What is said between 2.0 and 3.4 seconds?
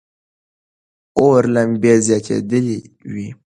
زیاتېدلې وې.